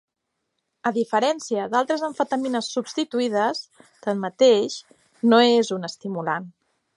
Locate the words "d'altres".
1.73-2.05